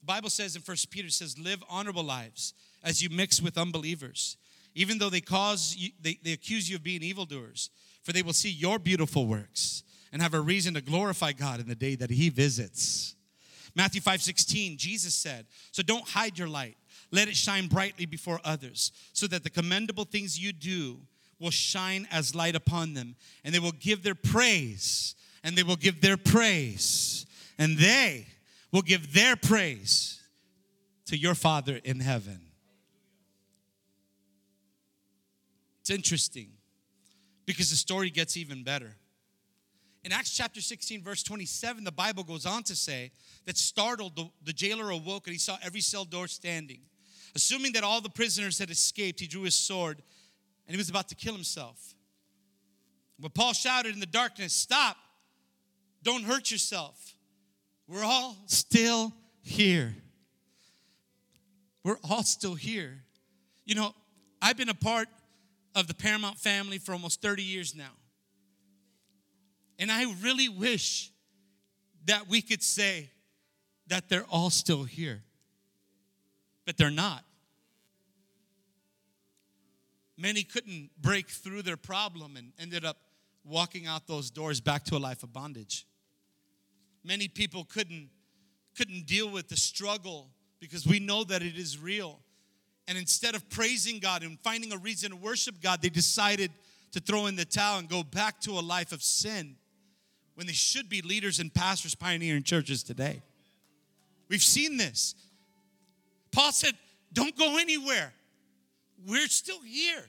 [0.00, 4.36] The Bible says in First Peter says, live honorable lives as you mix with unbelievers
[4.74, 7.70] even though they cause you, they, they accuse you of being evildoers,
[8.02, 11.68] for they will see your beautiful works and have a reason to glorify God in
[11.68, 13.14] the day that he visits.
[13.74, 16.76] Matthew 5 16, Jesus said, So don't hide your light.
[17.12, 21.00] Let it shine brightly before others, so that the commendable things you do
[21.38, 25.76] will shine as light upon them, and they will give their praise, and they will
[25.76, 27.26] give their praise,
[27.58, 28.26] and they
[28.72, 30.20] will give their praise
[31.06, 32.49] to your Father in heaven.
[35.90, 36.52] It's interesting
[37.46, 38.94] because the story gets even better.
[40.04, 43.10] In Acts chapter 16, verse 27, the Bible goes on to say
[43.44, 46.78] that startled, the, the jailer awoke and he saw every cell door standing.
[47.34, 50.00] Assuming that all the prisoners had escaped, he drew his sword
[50.68, 51.96] and he was about to kill himself.
[53.18, 54.96] But Paul shouted in the darkness, Stop!
[56.04, 57.16] Don't hurt yourself.
[57.88, 59.12] We're all still
[59.42, 59.96] here.
[61.82, 63.02] We're all still here.
[63.64, 63.92] You know,
[64.40, 65.08] I've been a part
[65.74, 67.92] of the Paramount family for almost 30 years now.
[69.78, 71.10] And I really wish
[72.06, 73.10] that we could say
[73.86, 75.22] that they're all still here,
[76.66, 77.24] but they're not.
[80.16, 82.98] Many couldn't break through their problem and ended up
[83.42, 85.86] walking out those doors back to a life of bondage.
[87.02, 88.10] Many people couldn't
[88.76, 92.20] couldn't deal with the struggle because we know that it is real.
[92.88, 96.50] And instead of praising God and finding a reason to worship God, they decided
[96.92, 99.56] to throw in the towel and go back to a life of sin
[100.34, 103.22] when they should be leaders and pastors pioneering churches today.
[104.28, 105.14] We've seen this.
[106.32, 106.74] Paul said,
[107.12, 108.12] Don't go anywhere.
[109.06, 110.04] We're still here.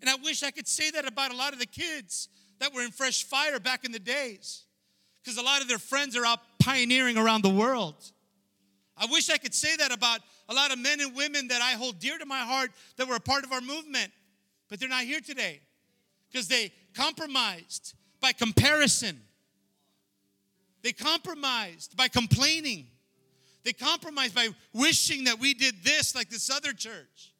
[0.00, 2.28] And I wish I could say that about a lot of the kids
[2.60, 4.64] that were in Fresh Fire back in the days,
[5.22, 7.94] because a lot of their friends are out pioneering around the world.
[8.96, 11.72] I wish I could say that about a lot of men and women that I
[11.72, 14.12] hold dear to my heart that were a part of our movement,
[14.68, 15.60] but they're not here today
[16.30, 19.20] because they compromised by comparison.
[20.82, 22.86] They compromised by complaining.
[23.64, 27.32] They compromised by wishing that we did this like this other church.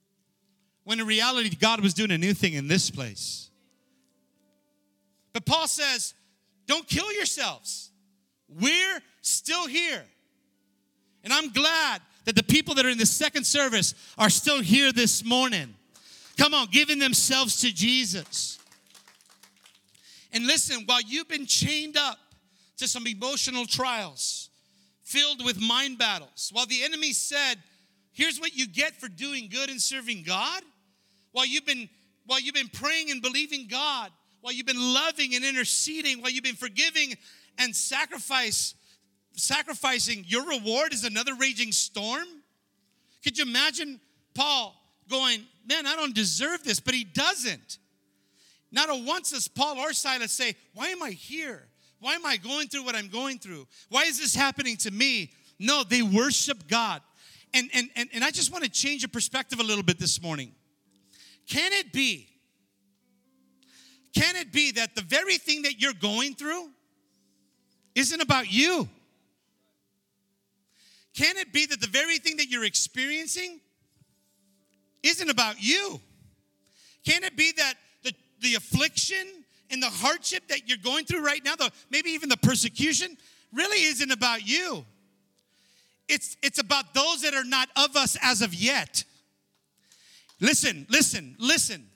[0.85, 3.51] When in reality, God was doing a new thing in this place.
[5.33, 6.15] But Paul says,
[6.67, 7.91] don't kill yourselves.
[8.49, 10.05] We're still here.
[11.23, 14.93] And I'm glad that the people that are in the second service are still here
[14.93, 15.75] this morning.
[16.37, 18.59] Come on, giving themselves to Jesus.
[20.33, 22.19] And listen, while you've been chained up
[22.79, 24.51] to some emotional trials,
[25.03, 27.57] filled with mind battles, while the enemy said,
[28.13, 30.63] here's what you get for doing good and serving God,
[31.33, 31.89] while you've been
[32.27, 34.11] while you've been praying and believing God,
[34.41, 37.15] while you've been loving and interceding, while you've been forgiving
[37.59, 38.75] and sacrifice
[39.35, 42.27] sacrificing, your reward is another raging storm?
[43.23, 44.01] Could you imagine
[44.35, 44.75] Paul
[45.09, 47.79] going, Man, I don't deserve this, but he doesn't.
[48.71, 51.69] Not a once does Paul or Silas say, Why am I here?
[52.01, 53.67] Why am I going through what I'm going through?
[53.89, 55.33] Why is this happening to me?
[55.59, 57.01] No, they worship God.
[57.55, 60.21] And, and, and, and I just want to change your perspective a little bit this
[60.21, 60.53] morning.
[61.49, 62.29] Can it be?
[64.15, 66.69] Can it be that the very thing that you're going through
[67.95, 68.89] isn't about you?
[71.15, 73.61] Can it be that the very thing that you're experiencing
[75.03, 76.01] isn't about you?
[77.07, 81.45] Can it be that the the affliction and the hardship that you're going through right
[81.45, 83.17] now, the, maybe even the persecution,
[83.53, 84.85] really isn't about you.
[86.09, 89.05] It's, it's about those that are not of us as of yet.
[90.41, 91.87] Listen, listen, listen.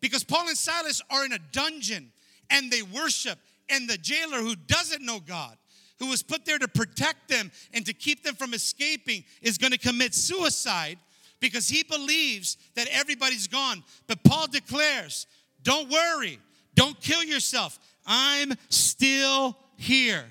[0.00, 2.12] Because Paul and Silas are in a dungeon
[2.50, 3.38] and they worship,
[3.68, 5.56] and the jailer who doesn't know God,
[5.98, 9.72] who was put there to protect them and to keep them from escaping, is going
[9.72, 10.98] to commit suicide
[11.40, 13.82] because he believes that everybody's gone.
[14.06, 15.26] But Paul declares,
[15.62, 16.38] don't worry.
[16.74, 17.78] Don't kill yourself.
[18.06, 20.24] I'm still here.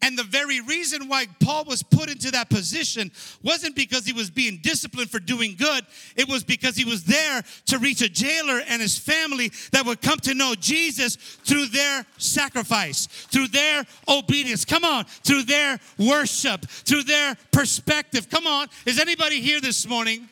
[0.00, 3.10] And the very reason why Paul was put into that position
[3.42, 5.84] wasn't because he was being disciplined for doing good.
[6.14, 10.00] It was because he was there to reach a jailer and his family that would
[10.00, 14.64] come to know Jesus through their sacrifice, through their obedience.
[14.64, 18.30] Come on, through their worship, through their perspective.
[18.30, 18.68] Come on.
[18.86, 20.28] Is anybody here this morning?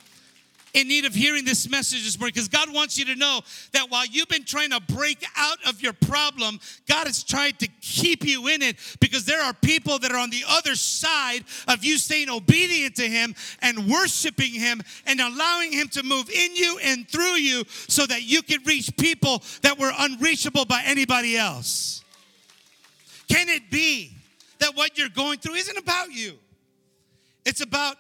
[0.77, 3.41] In need of hearing this message this morning because God wants you to know
[3.73, 7.69] that while you've been trying to break out of your problem, God is trying to
[7.81, 11.83] keep you in it because there are people that are on the other side of
[11.83, 16.79] you staying obedient to Him and worshiping Him and allowing Him to move in you
[16.85, 22.05] and through you so that you can reach people that were unreachable by anybody else.
[23.31, 24.13] Can it be
[24.59, 26.35] that what you're going through isn't about you?
[27.47, 27.97] It's about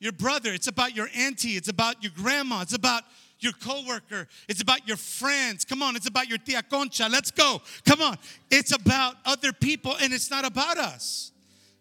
[0.00, 3.02] your brother, it's about your auntie, it's about your grandma, it's about
[3.38, 5.64] your coworker, it's about your friends.
[5.64, 7.06] Come on, it's about your tia Concha.
[7.10, 7.60] Let's go.
[7.84, 8.16] Come on.
[8.50, 11.32] It's about other people and it's not about us.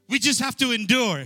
[0.08, 1.26] We just have to endure.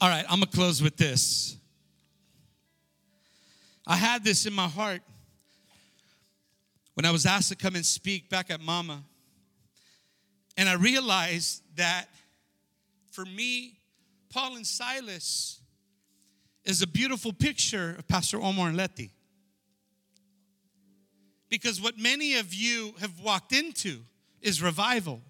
[0.00, 1.56] All right, I'm gonna close with this.
[3.86, 5.00] I had this in my heart
[6.94, 9.02] when I was asked to come and speak back at Mama.
[10.56, 12.08] And I realized that
[13.10, 13.78] for me,
[14.30, 15.60] Paul and Silas
[16.64, 19.12] is a beautiful picture of Pastor Omar and Letty.
[21.48, 24.00] Because what many of you have walked into
[24.40, 25.20] is revival.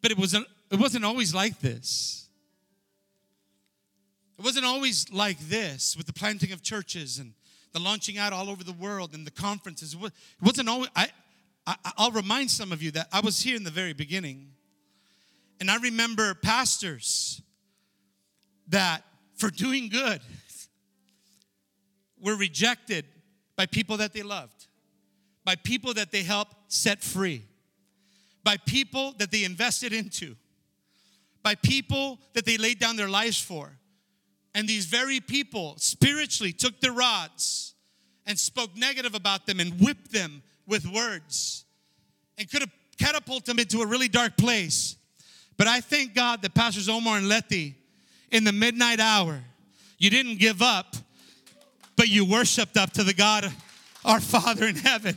[0.00, 2.28] But it wasn't, it wasn't always like this.
[4.38, 7.32] It wasn't always like this with the planting of churches and
[7.72, 9.94] the launching out all over the world and the conferences.
[9.94, 11.08] It wasn't always, I,
[11.66, 14.52] I, I'll remind some of you that I was here in the very beginning.
[15.60, 17.42] And I remember pastors
[18.68, 19.02] that
[19.36, 20.20] for doing good
[22.20, 23.06] were rejected
[23.56, 24.66] by people that they loved,
[25.44, 27.42] by people that they helped set free,
[28.44, 30.36] by people that they invested into,
[31.42, 33.78] by people that they laid down their lives for.
[34.54, 37.74] And these very people spiritually took their rods
[38.26, 41.64] and spoke negative about them and whipped them with words
[42.38, 44.96] and could have catapulted them into a really dark place.
[45.56, 47.74] But I thank God that Pastors Omar and Letty
[48.30, 49.42] in the midnight hour.
[49.98, 50.96] You didn't give up,
[51.96, 53.50] but you worshiped up to the God,
[54.04, 55.16] our Father in heaven.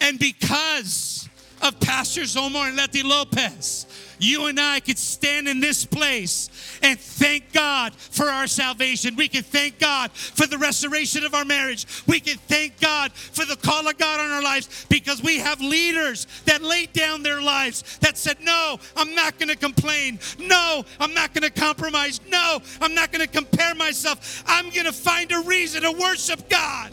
[0.00, 1.28] And because
[1.62, 3.86] of Pastors Omar and Letty Lopez,
[4.18, 6.50] you and I could stand in this place
[6.82, 9.16] and thank God for our salvation.
[9.16, 11.86] We can thank God for the restoration of our marriage.
[12.06, 15.60] We can thank God for the call of God on our lives because we have
[15.60, 20.18] leaders that laid down their lives that said, No, I'm not going to complain.
[20.38, 22.20] No, I'm not going to compromise.
[22.28, 24.42] No, I'm not going to compare myself.
[24.46, 26.92] I'm going to find a reason to worship God.